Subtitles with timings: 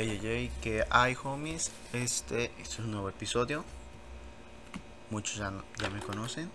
[0.00, 3.64] Hey, hey, que hay homies, este, este, es un nuevo episodio.
[5.10, 6.52] Muchos ya, ya me conocen.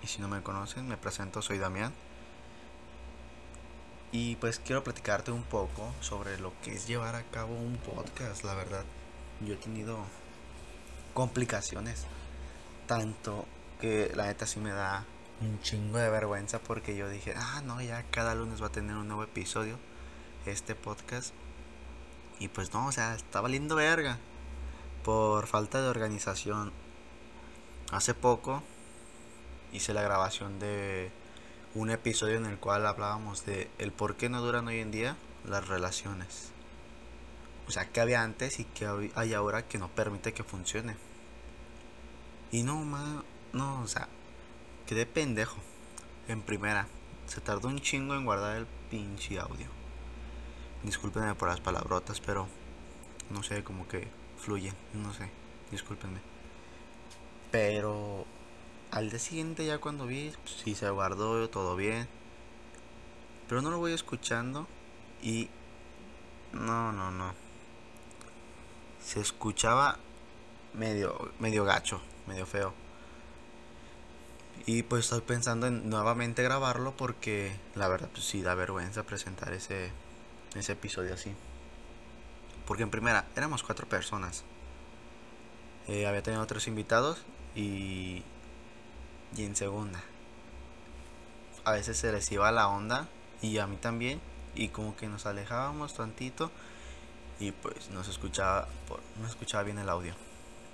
[0.00, 1.92] Y si no me conocen, me presento, soy Damián.
[4.12, 8.44] Y pues quiero platicarte un poco sobre lo que es llevar a cabo un podcast,
[8.44, 8.84] la verdad.
[9.44, 9.98] Yo he tenido
[11.14, 12.04] complicaciones.
[12.86, 13.44] Tanto
[13.80, 15.04] que la neta sí me da
[15.40, 18.94] un chingo de vergüenza porque yo dije, ah, no, ya cada lunes va a tener
[18.94, 19.80] un nuevo episodio
[20.46, 21.34] este podcast.
[22.38, 24.18] Y pues no, o sea, está valiendo verga.
[25.04, 26.72] Por falta de organización.
[27.92, 28.62] Hace poco
[29.72, 31.10] hice la grabación de
[31.74, 35.16] un episodio en el cual hablábamos de el por qué no duran hoy en día
[35.46, 36.50] las relaciones.
[37.68, 40.96] O sea, que había antes y que hay ahora que no permite que funcione.
[42.52, 44.08] Y no, ma, no, o sea,
[44.86, 45.58] quedé pendejo.
[46.28, 46.86] En primera,
[47.26, 49.75] se tardó un chingo en guardar el pinche audio.
[50.86, 52.46] Discúlpenme por las palabrotas, pero
[53.30, 54.06] no sé, como que
[54.38, 55.28] fluyen, no sé,
[55.72, 56.20] discúlpenme.
[57.50, 58.24] Pero
[58.92, 62.06] al día siguiente ya cuando vi, pues, sí se guardó todo bien.
[63.48, 64.68] Pero no lo voy escuchando
[65.20, 65.48] y
[66.52, 67.34] no, no, no.
[69.02, 69.98] Se escuchaba
[70.72, 72.72] medio medio gacho, medio feo.
[74.66, 79.52] Y pues estoy pensando en nuevamente grabarlo porque la verdad pues sí da vergüenza presentar
[79.52, 79.90] ese
[80.58, 81.32] ese episodio así.
[82.66, 84.44] Porque en primera, éramos cuatro personas.
[85.88, 87.22] Eh, había tenido tres invitados
[87.54, 88.22] y,
[89.36, 90.02] y en segunda.
[91.64, 93.08] A veces se les iba la onda
[93.40, 94.20] y a mí también.
[94.54, 96.50] Y como que nos alejábamos tantito
[97.38, 98.68] y pues no se escuchaba,
[99.20, 100.14] no escuchaba bien el audio.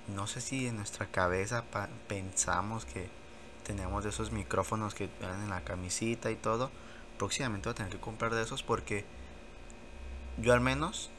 [0.07, 1.63] No sé si en nuestra cabeza
[2.07, 3.09] pensamos que
[3.63, 6.71] teníamos de esos micrófonos que eran en la camisita y todo.
[7.17, 9.05] Próximamente voy a tener que comprar de esos porque
[10.37, 11.09] yo al menos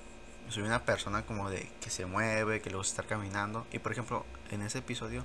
[0.48, 3.66] soy una persona como de que se mueve, que le gusta estar caminando.
[3.72, 5.24] Y por ejemplo, en ese episodio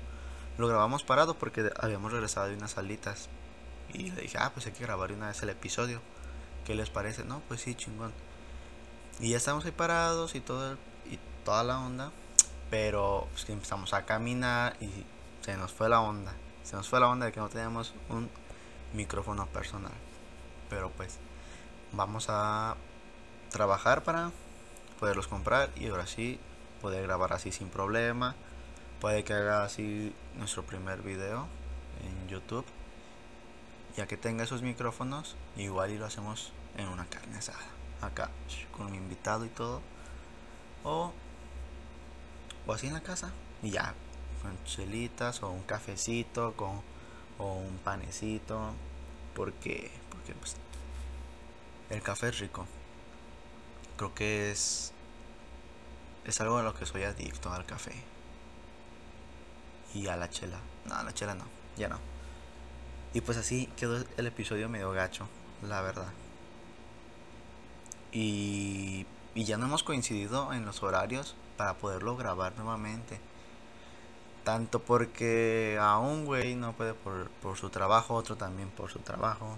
[0.58, 3.30] lo grabamos parado porque habíamos regresado de unas salitas.
[3.94, 6.02] Y le dije, ah, pues hay que grabar una vez el episodio.
[6.66, 7.24] ¿Qué les parece?
[7.24, 8.13] No, pues sí, chingón.
[9.19, 10.78] Y ya estamos ahí parados y todo
[11.09, 12.12] y toda la onda.
[12.69, 14.90] Pero pues empezamos a caminar y
[15.42, 16.34] se nos fue la onda.
[16.63, 18.30] Se nos fue la onda de que no teníamos un
[18.94, 19.92] micrófono personal.
[20.69, 21.18] Pero pues
[21.92, 22.75] vamos a
[23.50, 24.32] trabajar para
[25.00, 26.40] poderlos comprar y ahora sí
[26.82, 28.36] poder grabar así sin problema.
[29.02, 31.48] Puede que haga así nuestro primer video
[32.04, 32.66] en YouTube.
[33.98, 37.60] Ya que tenga esos micrófonos, igual y lo hacemos en una carne asada.
[38.02, 38.30] Acá,
[38.72, 39.81] con mi invitado y todo.
[40.84, 41.12] O,
[42.66, 43.31] o así en la casa.
[43.62, 43.94] Y ya,
[44.42, 46.81] con chelitas o un cafecito con,
[47.38, 48.74] o un panecito.
[49.34, 50.56] Porque, porque pues,
[51.90, 52.66] el café es rico
[54.00, 54.94] creo que es
[56.26, 57.92] es algo a lo que soy adicto al café
[59.94, 60.60] y a la chela.
[60.86, 61.44] No, a la chela no,
[61.78, 61.98] ya no.
[63.14, 65.28] Y pues así quedó el episodio medio gacho,
[65.68, 66.14] la verdad.
[68.14, 69.06] Y,
[69.36, 73.20] y ya no hemos coincidido en los horarios para poderlo grabar nuevamente.
[74.46, 79.00] Tanto porque a un güey no puede por, por su trabajo, otro también por su
[79.00, 79.58] trabajo.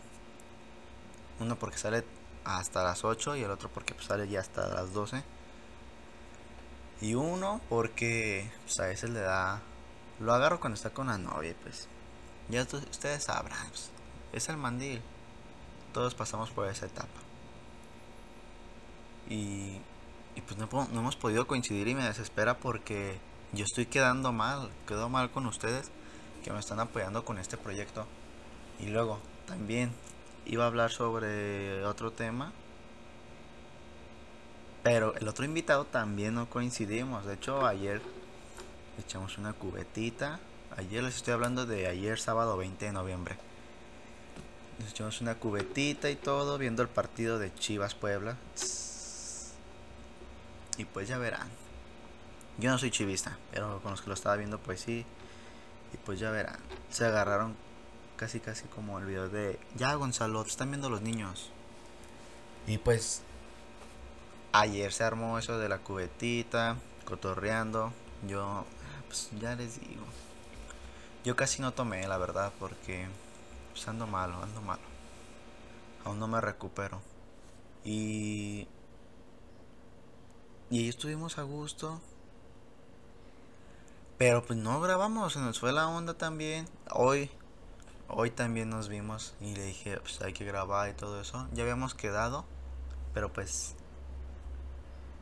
[1.40, 2.04] Uno porque sale
[2.46, 5.24] hasta las 8 y el otro porque pues, sale ya hasta las 12.
[7.02, 9.62] Y uno porque pues, a veces le da...
[10.20, 11.88] Lo agarro cuando está con la novia, pues.
[12.50, 13.90] Ya ustedes sabrán, pues,
[14.34, 15.02] es el mandil.
[15.94, 17.08] Todos pasamos por esa etapa.
[19.30, 19.80] Y,
[20.36, 23.20] y pues no, no hemos podido coincidir y me desespera porque
[23.54, 25.92] yo estoy quedando mal, quedo mal con ustedes
[26.44, 28.06] que me están apoyando con este proyecto.
[28.80, 29.94] Y luego, también
[30.46, 32.52] iba a hablar sobre otro tema.
[34.84, 37.26] Pero el otro invitado también no coincidimos.
[37.26, 38.02] De hecho, ayer
[39.00, 40.40] echamos una cubetita.
[40.78, 43.36] Ayer les estoy hablando de ayer, sábado 20 de noviembre.
[44.80, 48.38] Nos echamos una cubetita y todo, viendo el partido de Chivas Puebla.
[50.78, 51.50] Y pues ya verán.
[52.58, 55.06] Yo no soy chivista, pero con los que lo estaba viendo, pues sí.
[55.94, 56.58] Y pues ya verán.
[56.90, 57.56] Se agarraron
[58.22, 61.50] casi casi como el video de ya Gonzalo, están viendo los niños.
[62.68, 63.24] Y pues
[64.52, 67.92] ayer se armó eso de la cubetita, cotorreando.
[68.28, 68.64] Yo
[69.08, 70.04] pues ya les digo.
[71.26, 73.08] Yo casi no tomé, la verdad, porque
[73.72, 74.84] pues ando malo, ando malo.
[76.06, 77.02] Aún no me recupero.
[77.84, 78.68] Y
[80.70, 82.00] y ahí estuvimos a gusto.
[84.20, 86.68] Pero pues no grabamos, se nos fue la onda también.
[86.92, 87.32] Hoy
[88.14, 91.48] hoy también nos vimos y le dije, pues hay que grabar y todo eso.
[91.54, 92.46] Ya habíamos quedado,
[93.14, 93.76] pero pues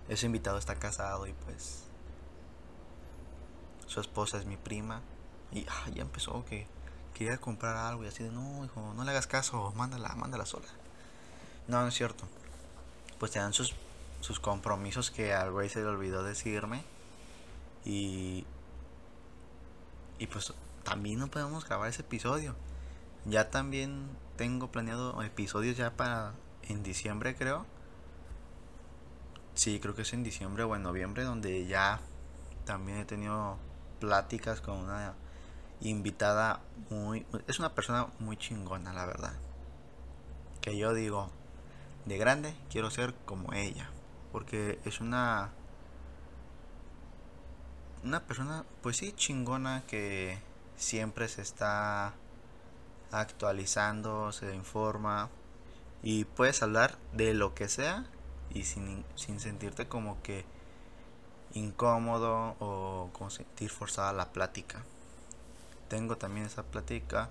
[0.08, 1.84] ese invitado está casado y pues
[3.88, 5.02] su esposa es mi prima.
[5.52, 6.68] Y ah, ya empezó que
[7.14, 10.68] quería comprar algo y así de, no, hijo, no le hagas caso, mándala, mándala sola.
[11.68, 12.26] No, no es cierto.
[13.20, 13.76] Pues te dan sus,
[14.22, 16.84] sus compromisos que al güey se le olvidó decirme.
[17.86, 18.46] Y,
[20.18, 20.54] y pues
[20.84, 22.56] también no podemos grabar ese episodio.
[23.26, 24.08] Ya también
[24.38, 26.34] tengo planeado episodios ya para
[26.64, 27.66] en diciembre creo.
[29.54, 32.00] Sí, creo que es en diciembre o en noviembre donde ya
[32.66, 33.58] también he tenido
[34.00, 35.16] pláticas con una
[35.82, 37.26] invitada muy...
[37.48, 39.34] Es una persona muy chingona, la verdad.
[40.62, 41.30] Que yo digo,
[42.06, 43.90] de grande quiero ser como ella.
[44.32, 45.50] Porque es una...
[48.04, 50.40] Una persona, pues sí, chingona que
[50.78, 52.14] siempre se está
[53.12, 55.30] actualizando, se informa
[56.04, 58.06] y puedes hablar de lo que sea
[58.54, 60.46] y sin, sin sentirte como que
[61.54, 64.84] incómodo o como sentir forzada la plática.
[65.88, 67.30] Tengo también esa plática,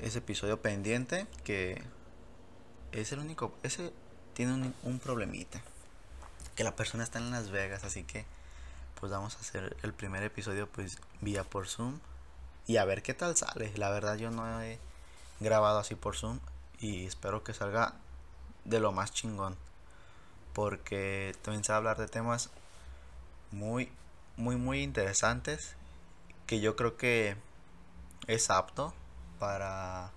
[0.00, 1.82] ese episodio pendiente que
[2.92, 3.92] es el único, ese
[4.34, 5.60] tiene un, un problemita.
[6.54, 8.24] Que la persona está en Las Vegas, así que
[8.98, 12.00] pues vamos a hacer el primer episodio pues vía por Zoom
[12.66, 13.72] y a ver qué tal sale.
[13.76, 14.78] La verdad yo no he
[15.40, 16.40] grabado así por Zoom
[16.78, 17.94] y espero que salga
[18.64, 19.56] de lo más chingón.
[20.52, 21.34] Porque
[21.68, 22.50] a hablar de temas
[23.52, 23.92] muy,
[24.36, 25.74] muy, muy interesantes
[26.46, 27.36] que yo creo que
[28.26, 28.94] es apto
[29.38, 30.10] para...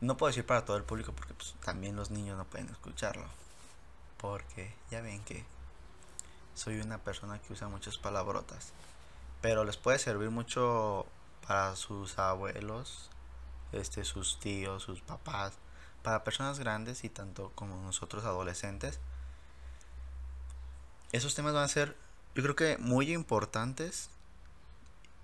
[0.00, 3.26] No puedo decir para todo el público porque pues, también los niños no pueden escucharlo.
[4.16, 5.44] Porque ya ven que
[6.54, 8.72] soy una persona que usa muchas palabrotas
[9.42, 11.04] pero les puede servir mucho
[11.46, 13.10] para sus abuelos,
[13.72, 15.54] este, sus tíos, sus papás,
[16.02, 19.00] para personas grandes y tanto como nosotros adolescentes.
[21.10, 21.96] Esos temas van a ser,
[22.36, 24.10] yo creo que muy importantes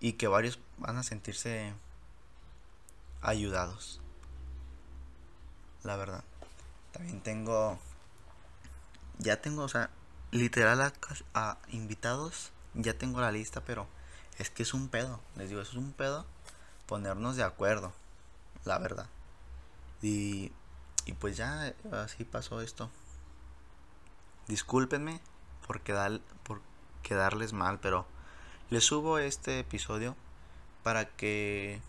[0.01, 1.73] y que varios van a sentirse
[3.23, 4.01] ayudados.
[5.85, 6.25] La verdad.
[6.91, 7.79] También tengo,
[9.19, 9.91] ya tengo, o sea,
[10.33, 10.93] literal a,
[11.35, 13.87] a invitados, ya tengo la lista, pero
[14.39, 16.25] es que es un pedo, les digo, es un pedo
[16.87, 17.93] ponernos de acuerdo,
[18.65, 19.07] la verdad.
[20.01, 20.53] Y,
[21.07, 22.91] y pues ya así pasó esto.
[24.47, 25.21] Discúlpenme
[25.67, 26.61] por, quedar, por
[27.03, 28.07] quedarles mal, pero
[28.71, 30.17] les subo este episodio
[30.83, 31.81] para que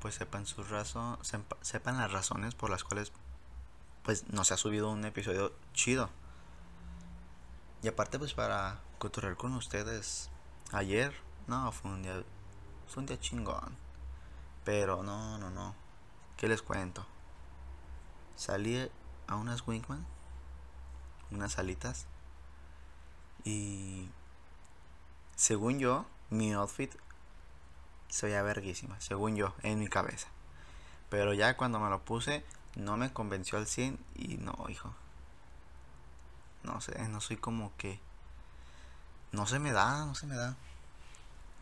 [0.00, 1.18] pues sepan sus razón,
[1.60, 3.12] sepan las razones por las cuales
[4.02, 6.08] pues no se ha subido un episodio chido.
[7.82, 10.30] Y aparte pues para cotorrear con ustedes
[10.72, 12.22] ayer no, fue un día.
[12.88, 13.76] Fue un día chingón.
[14.64, 15.74] Pero no, no, no.
[16.36, 17.06] ¿Qué les cuento?
[18.34, 18.90] Salí
[19.26, 20.04] a unas Winkman.
[21.30, 22.06] Unas salitas.
[23.44, 24.08] Y.
[25.36, 26.92] Según yo, mi outfit
[28.08, 29.00] se veía verguísima.
[29.00, 30.28] Según yo, en mi cabeza.
[31.10, 32.44] Pero ya cuando me lo puse,
[32.74, 33.98] no me convenció al 100.
[34.16, 34.92] Y no, hijo.
[36.64, 38.00] No sé, no soy como que.
[39.30, 40.56] No se me da, no se me da.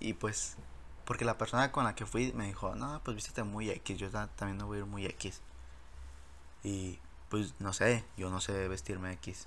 [0.05, 0.57] Y pues,
[1.07, 4.11] porque la persona con la que fui me dijo, no, pues vístete muy X, yo
[4.11, 5.41] también no voy a ir muy X.
[6.63, 6.99] Y
[7.31, 9.47] pues no sé, yo no sé vestirme X.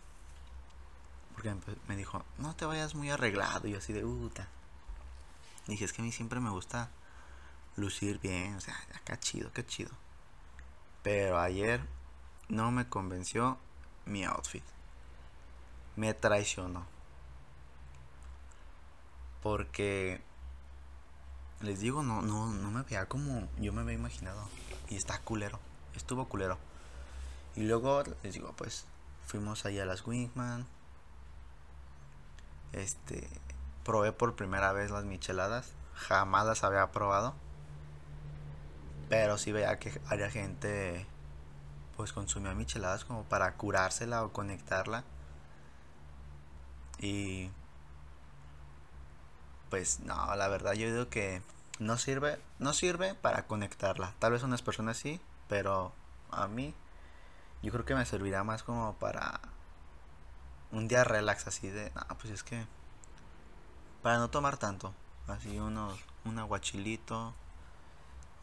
[1.35, 1.55] Porque
[1.87, 3.67] me dijo, no te vayas muy arreglado.
[3.67, 4.47] Y así de puta.
[5.67, 6.89] Dije, es que a mí siempre me gusta
[7.75, 9.91] lucir bien, o sea, acá chido, qué chido.
[11.03, 11.81] Pero ayer
[12.49, 13.59] no me convenció
[14.05, 14.63] mi outfit.
[15.95, 16.87] Me traicionó.
[19.43, 20.25] Porque
[21.61, 24.47] les digo, no, no, no me veía como yo me había imaginado.
[24.89, 25.59] Y está culero.
[25.95, 26.57] Estuvo culero.
[27.55, 28.85] Y luego les digo, pues
[29.25, 30.67] fuimos allá a las Wingman.
[32.73, 33.27] Este,
[33.83, 35.71] probé por primera vez las micheladas.
[35.95, 37.33] Jamás las había probado.
[39.09, 41.07] Pero sí veía que había gente
[41.95, 45.03] pues consumía micheladas como para curársela o conectarla.
[46.99, 47.49] Y
[49.69, 51.41] pues no, la verdad yo digo que
[51.79, 54.13] no sirve, no sirve para conectarla.
[54.19, 55.93] Tal vez unas personas sí, pero
[56.31, 56.73] a mí
[57.61, 59.39] yo creo que me servirá más como para
[60.71, 62.65] un día relax así de, no, pues es que
[64.01, 64.93] para no tomar tanto,
[65.27, 67.33] así unos un aguachilito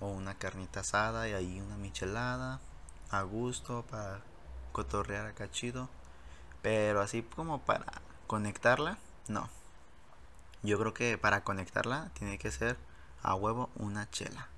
[0.00, 2.61] o una carnita asada y ahí una michelada
[3.11, 4.21] a gusto para
[4.73, 5.88] cotorrear acá chido,
[6.62, 7.87] pero así como para
[8.26, 9.49] conectarla, no.
[10.64, 12.78] Yo creo que para conectarla tiene que ser
[13.23, 14.49] a huevo una chela.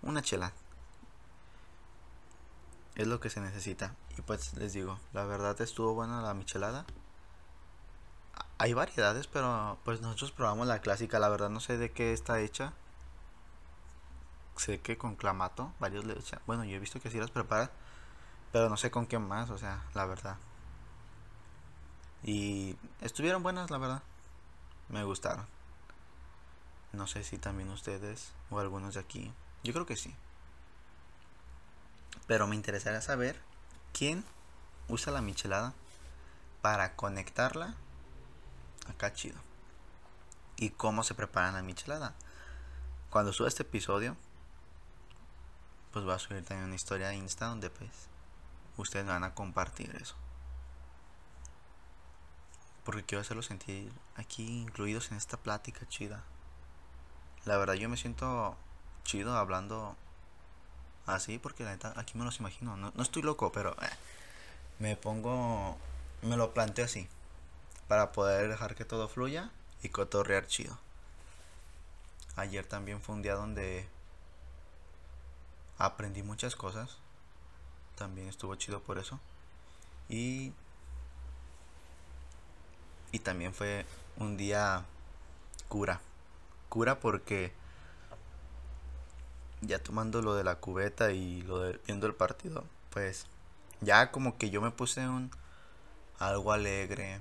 [0.00, 0.52] Una chela.
[2.94, 3.94] Es lo que se necesita.
[4.16, 6.86] Y pues les digo, la verdad estuvo buena la michelada.
[8.56, 11.18] Hay variedades, pero pues nosotros probamos la clásica.
[11.18, 12.72] La verdad no sé de qué está hecha.
[14.56, 16.40] Sé que con clamato, varios le echan.
[16.46, 17.70] Bueno, yo he visto que así las preparan.
[18.52, 20.38] Pero no sé con qué más, o sea, la verdad.
[22.24, 24.02] Y estuvieron buenas, la verdad.
[24.88, 25.46] Me gustaron.
[26.92, 29.32] No sé si también ustedes o algunos de aquí.
[29.62, 30.14] Yo creo que sí.
[32.26, 33.40] Pero me interesaría saber
[33.92, 34.24] quién
[34.88, 35.74] usa la michelada
[36.62, 37.74] para conectarla
[38.88, 39.38] acá chido.
[40.56, 42.14] Y cómo se prepara la michelada.
[43.10, 44.16] Cuando suba este episodio,
[45.92, 47.90] pues voy a subir también una historia de Insta donde pues
[48.76, 50.14] ustedes van a compartir eso.
[52.88, 56.24] Porque quiero hacerlo sentir aquí incluidos en esta plática chida.
[57.44, 58.56] La verdad yo me siento
[59.04, 59.94] chido hablando
[61.04, 62.78] así porque la neta aquí me los imagino.
[62.78, 63.90] No, estoy loco, pero eh,
[64.78, 65.76] me pongo,
[66.22, 67.06] me lo planteo así.
[67.88, 69.50] Para poder dejar que todo fluya
[69.82, 70.78] y cotorrear chido.
[72.36, 73.86] Ayer también fue un día donde
[75.76, 76.96] aprendí muchas cosas.
[77.96, 79.20] También estuvo chido por eso.
[80.08, 80.54] Y
[83.12, 83.86] y también fue
[84.16, 84.84] un día
[85.68, 86.00] cura.
[86.68, 87.52] Cura porque
[89.60, 93.26] ya tomando lo de la cubeta y lo de viendo el partido, pues
[93.80, 95.30] ya como que yo me puse un
[96.18, 97.20] algo alegre,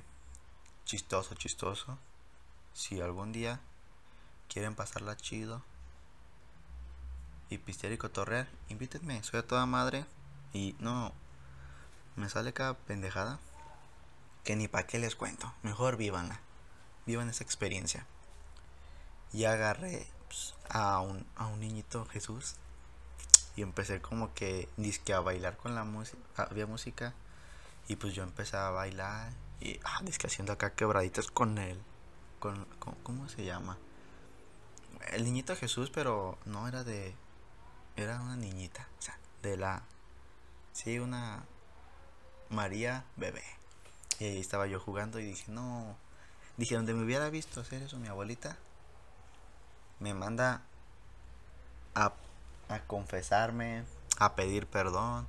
[0.86, 1.98] chistoso, chistoso.
[2.74, 3.60] Si algún día
[4.50, 5.64] quieren pasarla chido
[7.50, 10.06] y pistear y cotorrear, invítenme, soy a toda madre
[10.54, 11.14] y no
[12.16, 13.40] me sale cada pendejada
[14.48, 15.54] que ni para qué les cuento.
[15.62, 16.40] Mejor vívanla.
[17.06, 18.08] Vivan esa experiencia.
[19.34, 22.56] Y agarré pues, a, un, a un niñito Jesús.
[23.58, 26.18] Y empecé como que disque a bailar con la música.
[26.38, 27.14] Había música.
[27.90, 29.34] Y pues yo empecé a bailar.
[29.60, 31.82] Y ah, disque haciendo acá quebraditas con él.
[32.40, 32.66] Con,
[33.04, 33.78] ¿Cómo se llama?
[35.12, 37.14] El niñito Jesús, pero no era de.
[37.98, 38.88] Era una niñita.
[38.98, 39.84] O sea, de la.
[40.72, 41.44] Sí, una.
[42.50, 43.44] María bebé.
[44.20, 45.96] Y ahí estaba yo jugando y dije, no.
[46.58, 48.58] Dije, donde me hubiera visto hacer eso mi abuelita,
[50.00, 50.64] me manda
[51.94, 52.14] a,
[52.70, 53.84] a confesarme,
[54.18, 55.28] a pedir perdón.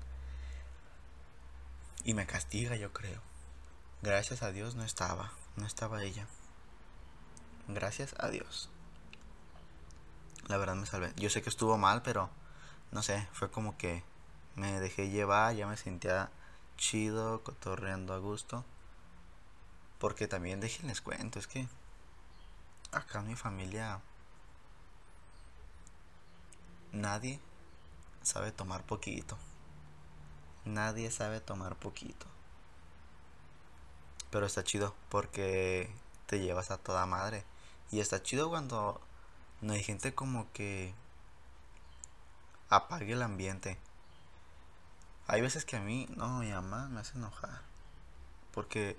[2.05, 3.21] Y me castiga, yo creo.
[4.01, 6.27] Gracias a Dios no estaba, no estaba ella.
[7.67, 8.71] Gracias a Dios.
[10.47, 11.13] La verdad me salvé.
[11.17, 12.31] Yo sé que estuvo mal, pero
[12.91, 14.03] no sé, fue como que
[14.55, 16.31] me dejé llevar, ya me sentía
[16.79, 18.65] chido, cotorreando a gusto.
[19.99, 21.67] Porque también déjenles cuento, es que
[22.93, 24.01] acá en mi familia
[26.93, 27.41] nadie
[28.23, 29.37] sabe tomar poquito.
[30.65, 32.27] Nadie sabe tomar poquito.
[34.31, 35.91] Pero está chido porque
[36.27, 37.45] te llevas a toda madre.
[37.91, 39.01] Y está chido cuando
[39.63, 40.93] no hay gente como que
[42.69, 43.79] apague el ambiente.
[45.27, 47.63] Hay veces que a mí, no, mi mamá me hace enojar.
[48.53, 48.97] Porque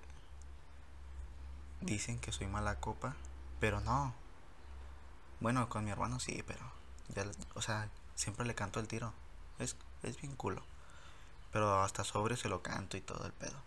[1.82, 3.16] dicen que soy mala copa,
[3.60, 4.14] pero no.
[5.40, 6.60] Bueno, con mi hermano sí, pero
[7.16, 9.14] ya, o sea, siempre le canto el tiro.
[9.60, 10.64] Es, es bien culo.
[11.52, 13.58] Pero hasta sobre se lo canto y todo el pedo.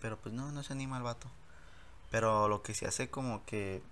[0.00, 1.28] Pero pues no, no se anima el vato.
[2.10, 3.82] Pero lo que se hace como que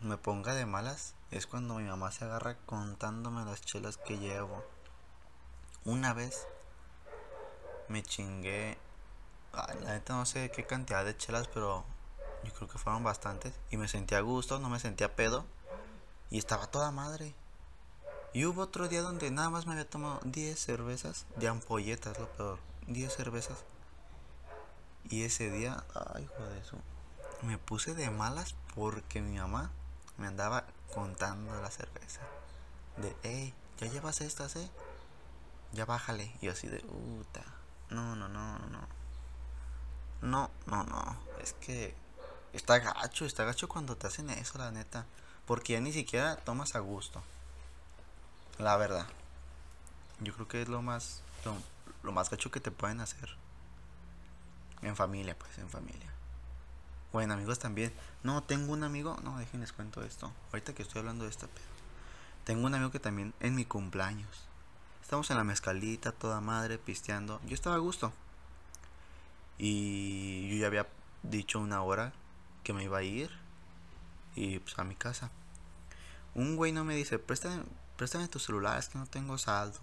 [0.00, 4.64] me ponga de malas es cuando mi mamá se agarra contándome las chelas que llevo.
[5.84, 6.46] Una vez
[7.88, 8.78] me chingué.
[9.52, 11.84] la neta no sé qué cantidad de chelas, pero
[12.44, 13.54] yo creo que fueron bastantes.
[13.70, 15.44] Y me sentía a gusto, no me sentía pedo.
[16.30, 17.34] Y estaba toda madre.
[18.32, 22.28] Y hubo otro día donde nada más me había tomado 10 cervezas de ampolletas, lo
[22.32, 22.58] peor.
[22.86, 23.64] 10 cervezas.
[25.10, 25.84] Y ese día,
[26.14, 26.78] ay, joder, eso.
[27.42, 29.70] Me puse de malas porque mi mamá
[30.16, 32.20] me andaba contando la cerveza.
[32.96, 34.70] De, hey, ya llevas estas, eh.
[35.72, 36.34] Ya bájale.
[36.40, 37.42] Y así de, puta.
[37.90, 38.86] No, no, no, no.
[40.22, 41.16] No, no, no.
[41.40, 41.94] Es que
[42.52, 45.06] Está gacho, está gacho cuando te hacen eso, la neta.
[45.46, 47.22] Porque ya ni siquiera tomas a gusto.
[48.58, 49.06] La verdad.
[50.20, 51.22] Yo creo que es lo más.
[52.02, 53.36] Lo, más gacho que te pueden hacer.
[54.82, 56.12] En familia, pues, en familia.
[57.12, 57.92] Bueno, amigos también.
[58.22, 59.16] No, tengo un amigo.
[59.22, 60.32] No, déjenles cuento esto.
[60.52, 61.64] Ahorita que estoy hablando de esta pedo.
[62.44, 64.44] Tengo un amigo que también en mi cumpleaños.
[65.02, 67.40] Estamos en la mezcalita, toda madre, pisteando.
[67.46, 68.12] Yo estaba a gusto.
[69.58, 70.86] Y yo ya había
[71.22, 72.12] dicho una hora
[72.62, 73.30] que me iba a ir
[74.34, 75.30] y pues a mi casa.
[76.34, 77.64] Un güey no me dice, préstame,
[77.96, 79.78] préstame tu celular, es que no tengo saldo.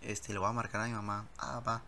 [0.00, 1.26] Este, le voy a marcar a mi mamá.
[1.38, 1.82] Ah, va.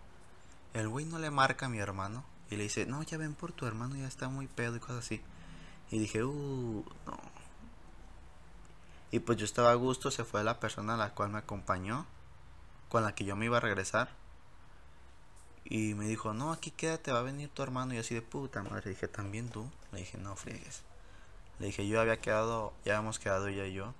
[0.73, 3.53] El güey no le marca a mi hermano y le dice, no, ya ven por
[3.53, 5.23] tu hermano, ya está muy pedo y cosas así.
[5.91, 7.19] Y dije, uh, no.
[9.11, 12.07] Y pues yo estaba a gusto, se fue la persona a la cual me acompañó,
[12.89, 14.11] con la que yo me iba a regresar.
[15.65, 17.95] Y me dijo, no, aquí quédate, va a venir tu hermano.
[17.95, 18.83] Y así de puta madre.
[18.85, 19.69] Le dije, ¿también tú?
[19.93, 20.83] Le dije, no friegues.
[21.59, 23.95] Le dije, yo había quedado, ya habíamos quedado ella y yo,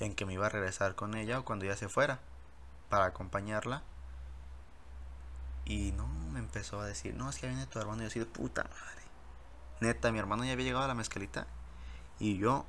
[0.00, 2.20] en que me iba a regresar con ella o cuando ella se fuera,
[2.88, 3.82] para acompañarla.
[5.64, 8.02] Y no, me empezó a decir, no, es que viene tu hermano.
[8.02, 9.02] Y así de puta madre.
[9.80, 11.46] Neta, mi hermano ya había llegado a la mezcalita.
[12.18, 12.66] Y yo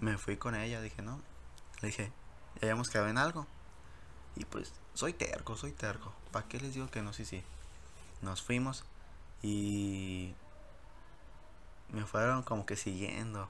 [0.00, 0.80] me fui con ella.
[0.80, 1.20] Dije, no.
[1.80, 2.12] Le dije,
[2.56, 3.46] ya habíamos quedado en algo.
[4.36, 6.12] Y pues, soy terco, soy terco.
[6.32, 7.12] ¿Para qué les digo que no?
[7.12, 7.42] Sí, sí.
[8.22, 8.84] Nos fuimos.
[9.42, 10.34] Y
[11.90, 13.48] me fueron como que siguiendo.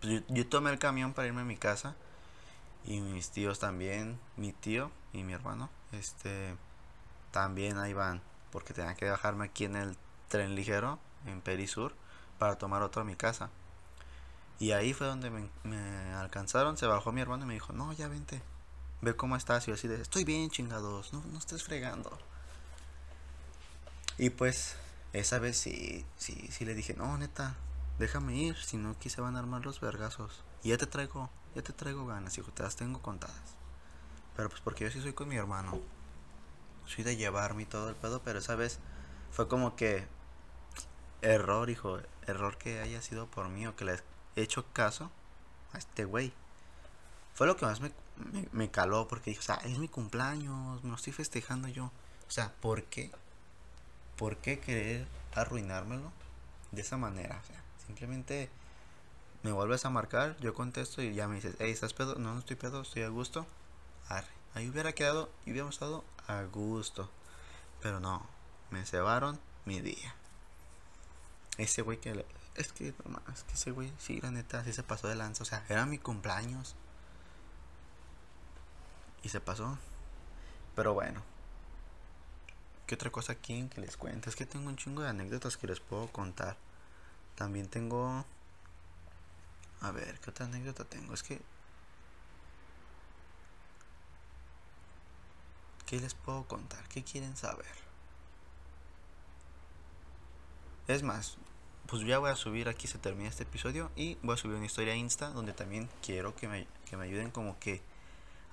[0.00, 1.96] Pues yo, yo, tomé el camión para irme a mi casa.
[2.84, 4.18] Y mis tíos también.
[4.36, 5.70] Mi tío y mi hermano.
[5.92, 6.56] Este
[7.34, 8.22] también ahí van,
[8.52, 9.96] porque tenía que dejarme aquí en el
[10.28, 11.92] tren ligero, en Perisur,
[12.38, 13.50] para tomar otro a mi casa.
[14.60, 18.06] Y ahí fue donde me, alcanzaron, se bajó mi hermano y me dijo, no, ya
[18.06, 18.40] vente,
[19.00, 19.68] ve cómo estás.
[19.68, 22.10] Y así de, estoy bien chingados, no, no estés fregando.
[24.18, 24.76] Y pues,
[25.12, 27.56] esa vez sí, sí, sí le dije, no, neta,
[27.98, 30.44] déjame ir, si no aquí se van a armar los vergazos.
[30.62, 33.56] Y ya te traigo, ya te traigo ganas, hijo, te las tengo contadas.
[34.36, 35.80] Pero pues porque yo sí soy con mi hermano
[36.86, 38.78] soy de llevarme y todo el pedo, pero esa vez
[39.30, 40.06] fue como que
[41.22, 44.00] error, hijo, error que haya sido por mí o que le
[44.36, 45.10] he hecho caso
[45.72, 46.32] a este güey.
[47.34, 47.90] Fue lo que más me,
[48.52, 51.86] me, caló porque dije, o sea, es mi cumpleaños, me lo estoy festejando yo.
[52.26, 53.10] O sea, ¿por qué?
[54.16, 56.12] ¿Por qué querer arruinármelo
[56.72, 57.40] de esa manera?
[57.42, 58.50] O sea, simplemente
[59.42, 62.14] me vuelves a marcar, yo contesto y ya me dices, hey, ¿estás pedo?
[62.16, 63.46] No, no estoy pedo, estoy a gusto.
[64.08, 64.26] Arre.
[64.54, 67.10] Ahí hubiera quedado y hubiéramos estado a gusto.
[67.82, 68.26] Pero no,
[68.70, 70.14] me cebaron mi día.
[71.58, 72.24] Ese güey que...
[72.54, 75.42] es que, no, es que ese güey, sí, la neta, sí se pasó de lanza.
[75.42, 76.76] O sea, era mi cumpleaños.
[79.24, 79.78] Y se pasó.
[80.76, 81.22] Pero bueno.
[82.86, 84.28] ¿Qué otra cosa aquí que les cuente?
[84.28, 86.56] Es que tengo un chingo de anécdotas que les puedo contar.
[87.34, 88.24] También tengo...
[89.80, 91.14] A ver, ¿qué otra anécdota tengo?
[91.14, 91.40] Es que
[95.86, 96.86] ¿Qué les puedo contar?
[96.88, 97.66] ¿Qué quieren saber?
[100.88, 101.36] Es más,
[101.86, 104.66] pues ya voy a subir aquí se termina este episodio y voy a subir una
[104.66, 107.82] historia Insta donde también quiero que me, que me ayuden como que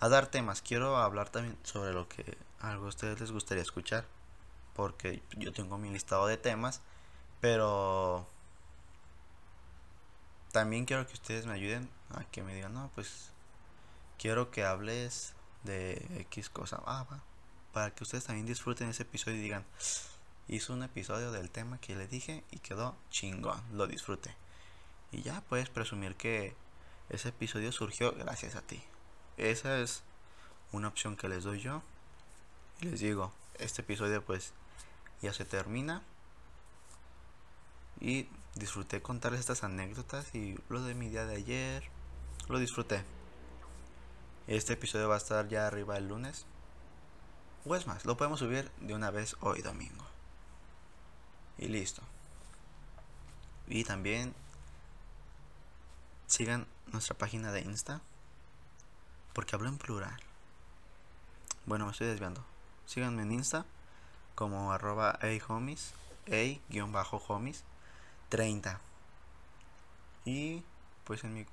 [0.01, 0.61] a dar temas.
[0.61, 4.05] Quiero hablar también sobre lo que algo a ustedes les gustaría escuchar.
[4.75, 6.81] Porque yo tengo mi listado de temas.
[7.39, 8.27] Pero
[10.51, 13.31] también quiero que ustedes me ayuden a que me digan, no, pues
[14.17, 15.33] quiero que hables
[15.63, 16.81] de X cosa.
[16.85, 17.05] Ah,
[17.71, 19.65] Para que ustedes también disfruten ese episodio y digan,
[20.47, 24.35] hizo un episodio del tema que le dije y quedó chingón, lo disfruté.
[25.11, 26.55] Y ya puedes presumir que
[27.09, 28.83] ese episodio surgió gracias a ti.
[29.41, 30.03] Esa es
[30.71, 31.81] una opción que les doy yo.
[32.79, 34.53] Y les digo, este episodio pues
[35.23, 36.03] ya se termina.
[37.99, 41.83] Y disfruté contarles estas anécdotas y lo de mi día de ayer.
[42.49, 43.03] Lo disfruté.
[44.45, 46.45] Este episodio va a estar ya arriba el lunes.
[47.65, 50.05] O es más, lo podemos subir de una vez hoy domingo.
[51.57, 52.03] Y listo.
[53.67, 54.35] Y también
[56.27, 58.01] sigan nuestra página de Insta.
[59.33, 60.17] Porque hablo en plural.
[61.65, 62.43] Bueno, me estoy desviando.
[62.85, 63.65] Síganme en Insta
[64.35, 65.93] como arroba a-homies,
[66.27, 67.63] a-homies
[68.29, 68.79] 30.
[70.25, 70.63] Y
[71.03, 71.45] pues en mi...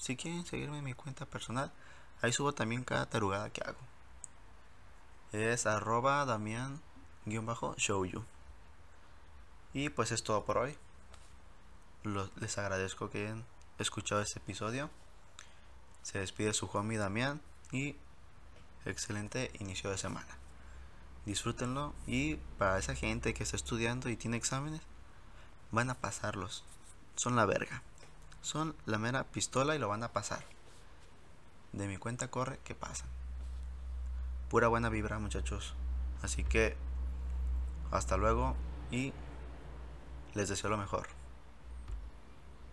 [0.00, 1.72] Si quieren seguirme en mi cuenta personal,
[2.20, 3.78] Ahí subo también cada tarugada que hago.
[5.32, 6.80] Es arroba damián
[7.76, 8.24] show you.
[9.72, 10.76] Y pues es todo por hoy.
[12.36, 13.44] les agradezco que hayan
[13.78, 14.90] escuchado este episodio.
[16.02, 17.40] Se despide su homie Damián
[17.72, 17.96] y
[18.84, 20.38] excelente inicio de semana.
[21.26, 24.80] Disfrútenlo y para esa gente que está estudiando y tiene exámenes,
[25.70, 26.64] van a pasarlos.
[27.16, 27.82] Son la verga.
[28.40, 30.44] Son la mera pistola y lo van a pasar
[31.72, 33.04] de mi cuenta corre que pasa.
[34.50, 35.74] Pura buena vibra muchachos.
[36.22, 36.76] Así que
[37.90, 38.56] hasta luego
[38.90, 39.12] y
[40.34, 41.06] les deseo lo mejor.